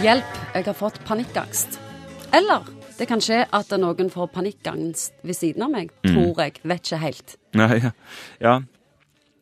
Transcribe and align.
Hjelp, 0.00 0.36
jeg 0.54 0.64
har 0.64 0.76
fått 0.76 1.00
panikkangst. 1.04 1.76
Eller 2.32 2.64
det 2.96 3.06
kan 3.10 3.20
skje 3.20 3.42
at 3.52 3.72
noen 3.80 4.08
får 4.12 4.30
panikkangst 4.32 5.18
ved 5.26 5.36
siden 5.36 5.66
av 5.66 5.72
meg. 5.74 5.90
Tror 6.06 6.38
jeg. 6.40 6.60
Vet 6.64 6.86
ikke 6.86 7.00
helt. 7.02 7.34
Nei, 7.58 7.74
ja. 7.84 7.90
ja. 8.40 8.54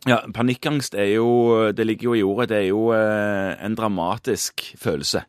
Ja, 0.09 0.17
panikkangst 0.33 0.95
er 0.97 1.11
jo 1.13 1.27
Det 1.77 1.85
ligger 1.87 2.11
jo 2.11 2.17
i 2.17 2.25
ordet. 2.25 2.49
Det 2.51 2.59
er 2.63 2.69
jo 2.71 2.89
eh, 2.97 3.53
en 3.63 3.77
dramatisk 3.79 4.65
følelse. 4.81 5.23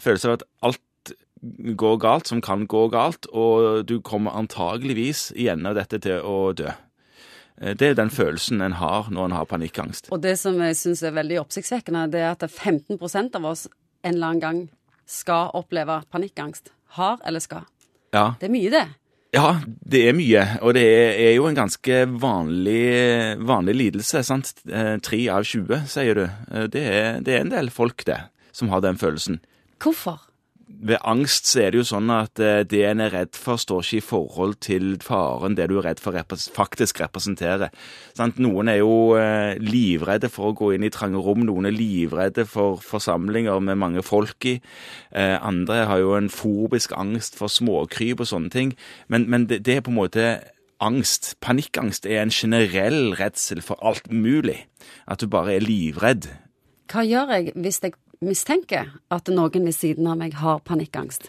Følelse 0.00 0.30
av 0.30 0.38
at 0.38 0.46
alt 0.70 1.14
går 1.76 1.98
galt 1.98 2.30
som 2.30 2.40
kan 2.40 2.64
gå 2.70 2.86
galt, 2.92 3.26
og 3.34 3.82
du 3.90 3.96
kommer 4.00 4.38
antageligvis 4.38 5.32
gjennom 5.34 5.74
dette 5.74 5.98
til 6.04 6.22
å 6.22 6.52
dø. 6.56 6.70
Eh, 7.60 7.74
Det 7.74 7.92
er 7.92 7.98
den 7.98 8.14
følelsen 8.14 8.62
en 8.62 8.78
har 8.80 9.10
når 9.10 9.28
en 9.28 9.36
har 9.40 9.50
panikkangst. 9.50 10.08
Og 10.14 10.22
det 10.22 10.38
som 10.38 10.56
jeg 10.62 10.78
syns 10.80 11.02
er 11.02 11.18
veldig 11.18 11.42
oppsiktsvekkende, 11.42 12.08
det 12.14 12.22
er 12.22 12.32
at 12.32 12.46
15% 12.48 13.36
av 13.36 13.50
oss 13.52 13.66
en 14.02 14.14
eller 14.14 14.26
annen 14.32 14.40
gang 14.42 14.62
skal 15.06 15.50
oppleve 15.58 16.00
panikkangst. 16.10 16.70
Har 16.98 17.18
eller 17.24 17.40
skal. 17.40 17.64
Ja, 18.12 18.34
Det 18.40 18.48
er 18.48 18.52
mye, 18.52 18.70
det. 18.70 18.84
Ja, 19.32 19.60
det 19.64 20.02
er 20.10 20.12
mye, 20.12 20.42
og 20.60 20.74
det 20.76 20.82
er, 20.84 21.30
jo 21.38 21.46
en 21.48 21.56
ganske 21.56 22.02
vanlig, 22.20 23.38
vanlig 23.40 23.74
lidelse. 23.78 24.20
sant? 24.24 24.52
Eh, 24.68 24.98
Tre 25.00 25.20
av 25.32 25.44
20, 25.48 25.86
sier 25.88 26.14
du. 26.14 26.24
Eh, 26.52 26.66
Det 26.68 26.82
er, 26.84 27.20
det 27.24 27.34
er 27.34 27.40
en 27.46 27.54
del 27.54 27.70
folk, 27.70 28.04
det, 28.04 28.18
som 28.52 28.68
har 28.68 28.80
den 28.84 28.98
følelsen. 29.00 29.40
Hvorfor? 29.80 30.20
Ved 30.82 30.98
angst 31.06 31.46
så 31.50 31.60
er 31.62 31.72
det 31.72 31.80
jo 31.82 31.86
sånn 31.86 32.10
at 32.14 32.40
eh, 32.42 32.62
det 32.66 32.80
en 32.88 33.02
er 33.04 33.12
redd 33.14 33.36
for, 33.38 33.60
står 33.60 33.84
ikke 33.84 33.98
i 34.00 34.04
forhold 34.06 34.56
til 34.64 34.86
faren 35.04 35.56
det 35.58 35.68
du 35.70 35.76
er 35.78 35.86
redd 35.90 36.00
for 36.02 36.16
faktisk 36.56 37.02
representerer. 37.02 37.70
Sant? 38.16 38.40
Noen 38.42 38.70
er 38.72 38.80
jo 38.80 39.14
eh, 39.18 39.58
livredde 39.62 40.30
for 40.32 40.50
å 40.50 40.56
gå 40.58 40.72
inn 40.74 40.86
i 40.86 40.92
trange 40.94 41.20
rom, 41.22 41.44
noen 41.46 41.68
er 41.70 41.76
livredde 41.76 42.46
for 42.50 42.80
forsamlinger 42.82 43.62
med 43.62 43.78
mange 43.82 44.02
folk 44.06 44.48
i. 44.48 44.56
Eh, 45.12 45.36
andre 45.38 45.84
har 45.90 46.02
jo 46.02 46.16
en 46.18 46.32
fobisk 46.32 46.96
angst 46.98 47.38
for 47.38 47.52
småkryp 47.52 48.24
og 48.24 48.32
sånne 48.32 48.52
ting. 48.54 48.74
Men, 49.12 49.28
men 49.30 49.46
det, 49.50 49.66
er 49.68 49.84
på 49.84 49.92
en 49.92 50.00
måte 50.00 50.28
angst. 50.82 51.36
Panikkangst 51.44 52.06
er 52.06 52.24
en 52.24 52.34
generell 52.34 53.12
redsel 53.18 53.62
for 53.62 53.78
alt 53.84 54.10
mulig. 54.10 54.64
At 55.06 55.22
du 55.22 55.28
bare 55.30 55.56
er 55.56 55.66
livredd. 55.66 56.30
Hva 56.92 57.04
gjør 57.06 57.36
jeg 57.36 57.54
hvis 57.56 57.80
jeg 57.82 57.94
mistenker 58.22 58.92
at 59.10 59.28
noen 59.28 59.66
ved 59.66 59.76
siden 59.76 60.08
av 60.10 60.18
meg 60.20 60.38
har 60.40 60.62
panikkangst? 60.64 61.28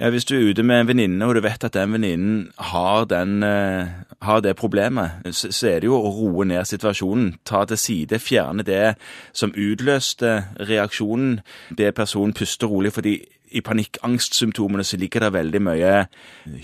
Ja, 0.00 0.10
Hvis 0.10 0.24
du 0.24 0.34
er 0.34 0.50
ute 0.50 0.62
med 0.62 0.80
en 0.80 0.88
venninne, 0.88 1.26
og 1.26 1.34
du 1.34 1.40
vet 1.44 1.64
at 1.64 1.74
den 1.74 1.92
venninnen 1.92 2.50
har, 2.58 3.06
eh, 3.12 3.88
har 4.22 4.40
det 4.40 4.56
problemet, 4.56 5.10
så, 5.30 5.52
så 5.52 5.68
er 5.68 5.80
det 5.80 5.86
jo 5.86 5.94
å 5.94 6.10
roe 6.10 6.44
ned 6.44 6.66
situasjonen. 6.66 7.36
Ta 7.44 7.64
til 7.64 7.78
side, 7.78 8.18
fjerne 8.18 8.64
det 8.66 8.96
som 9.32 9.52
utløste 9.52 10.44
reaksjonen. 10.58 11.40
Det 11.78 11.94
personen 11.94 12.32
puster 12.32 12.66
rolig, 12.66 12.92
fordi 12.92 13.20
i 13.52 13.62
panikkangstsymptomene 13.64 14.84
så 14.86 14.98
ligger 15.00 15.26
det 15.26 15.32
veldig 15.34 15.60
mye 15.62 15.92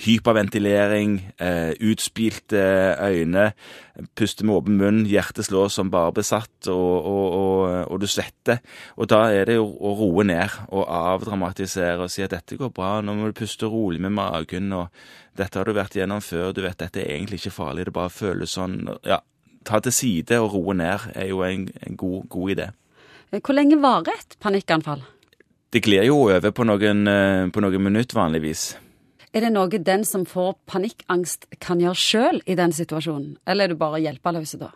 hyperventilering, 0.05 1.19
eh, 1.41 1.73
utspilte 1.91 2.63
øyne, 3.05 3.53
puste 4.17 4.47
med 4.47 4.55
åpen 4.55 4.79
munn, 4.79 5.01
hjertet 5.07 5.49
slår 5.49 5.71
som 5.75 5.91
bare 5.91 6.15
besatt, 6.17 6.69
og, 6.71 7.07
og, 7.13 7.27
og, 7.39 7.93
og 7.93 8.01
du 8.01 8.07
svetter. 8.07 8.61
Og 8.97 9.11
da 9.11 9.25
er 9.35 9.49
det 9.49 9.59
jo 9.59 9.67
å 9.69 9.95
roe 9.99 10.27
ned 10.27 10.59
og 10.69 10.87
avdramatisere 10.87 12.07
og 12.07 12.13
si 12.13 12.25
at 12.25 12.35
dette 12.37 12.59
går 12.59 12.73
bra, 12.75 12.99
nå 13.03 13.17
må 13.19 13.31
du 13.31 13.39
puste 13.39 13.69
rolig 13.69 14.01
med 14.03 14.15
magen, 14.17 14.73
og 14.73 14.89
dette 15.39 15.59
har 15.59 15.69
du 15.69 15.77
vært 15.77 15.99
gjennom 15.99 16.23
før, 16.25 16.53
du 16.53 16.63
vet 16.65 16.79
dette 16.79 17.03
er 17.03 17.15
egentlig 17.17 17.43
ikke 17.43 17.59
farlig, 17.59 17.89
det 17.89 17.97
bare 17.97 18.13
føles 18.13 18.57
sånn. 18.59 18.81
Ja, 19.07 19.21
ta 19.69 19.83
til 19.85 19.95
side 19.95 20.41
og 20.43 20.55
roe 20.57 20.77
ned 20.79 21.11
er 21.15 21.31
jo 21.31 21.45
en, 21.47 21.69
en 21.87 21.99
god, 21.99 22.27
god 22.33 22.57
idé. 22.57 22.73
Hvor 23.37 23.53
lenge 23.53 23.77
varer 23.83 24.17
et 24.17 24.39
panikkanfall? 24.41 25.03
Det 25.73 25.83
glir 25.85 26.07
jo 26.09 26.23
over 26.31 26.51
på 26.51 26.65
noen, 26.65 27.07
eh, 27.09 27.47
på 27.53 27.61
noen 27.61 27.83
minutter 27.83 28.17
vanligvis. 28.17 28.77
Er 29.37 29.45
det 29.45 29.53
noe 29.53 29.69
den 29.69 30.05
som 30.09 30.25
får 30.25 30.55
panikkangst 30.67 31.45
kan 31.61 31.81
gjøre 31.83 32.01
sjøl 32.01 32.41
i 32.49 32.57
den 32.57 32.73
situasjonen, 32.73 33.37
eller 33.47 33.65
er 33.65 33.69
du 33.69 33.77
bare 33.77 34.01
hjelpeløs 34.01 34.57
da? 34.59 34.73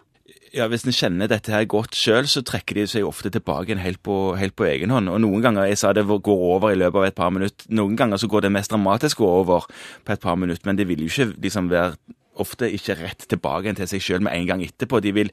Ja, 0.53 0.67
Hvis 0.69 0.85
en 0.85 0.93
kjenner 0.93 1.29
dette 1.29 1.49
her 1.49 1.65
godt 1.65 1.97
sjøl, 1.97 2.29
så 2.29 2.45
trekker 2.45 2.77
de 2.77 2.85
seg 2.87 3.07
ofte 3.09 3.31
tilbake 3.33 3.75
helt 3.81 4.03
på, 4.05 4.37
helt 4.37 4.55
på 4.55 4.69
egen 4.69 4.91
hånd. 4.93 5.09
Og 5.09 5.21
noen 5.25 5.41
ganger 5.41 5.65
jeg 5.67 5.79
sa 5.81 5.95
det 5.97 6.05
går 6.05 6.45
over 6.53 6.73
i 6.73 6.77
løpet 6.77 7.01
av 7.01 7.05
et 7.09 7.17
par 7.17 7.31
minutter. 7.33 7.65
Noen 7.73 7.97
ganger 7.97 8.21
så 8.21 8.29
går 8.29 8.43
det 8.45 8.53
mest 8.53 8.71
dramatisk 8.71 9.21
over 9.25 9.65
på 10.05 10.13
et 10.13 10.21
par 10.21 10.37
minutter, 10.37 10.67
men 10.67 10.77
det 10.77 10.87
vil 10.89 11.01
jo 11.01 11.09
ikke 11.09 11.41
liksom 11.41 11.71
være 11.73 11.97
ofte 12.37 12.69
ikke 12.69 12.99
rett 13.01 13.25
tilbake 13.29 13.73
til 13.77 13.89
seg 13.89 14.05
sjøl 14.05 14.25
med 14.25 14.37
en 14.37 14.47
gang 14.47 14.65
etterpå. 14.65 15.01
De 15.01 15.13
vil 15.17 15.33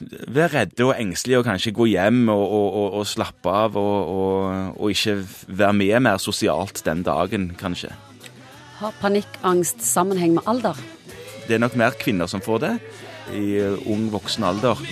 være 0.00 0.48
redde 0.52 0.84
og 0.84 0.94
engstelige 1.00 1.38
og 1.40 1.46
kanskje 1.46 1.72
gå 1.76 1.86
hjem 1.88 2.28
og, 2.28 2.42
og, 2.42 2.66
og, 2.80 2.88
og 3.00 3.06
slappe 3.08 3.52
av 3.52 3.78
og, 3.80 4.76
og 4.76 4.92
ikke 4.92 5.16
være 5.48 5.72
med 5.72 6.00
mer 6.04 6.20
sosialt 6.20 6.82
den 6.84 7.02
dagen, 7.06 7.54
kanskje. 7.58 7.94
Har 8.76 8.92
panikkangst 9.00 9.80
sammenheng 9.80 10.36
med 10.36 10.44
alder? 10.46 10.76
Det 11.46 11.56
er 11.56 11.62
nok 11.62 11.78
mer 11.80 11.96
kvinner 11.96 12.28
som 12.28 12.42
får 12.44 12.64
det 12.66 12.74
i 13.32 13.46
ung 13.88 14.10
voksen 14.12 14.44
alder. 14.44 14.82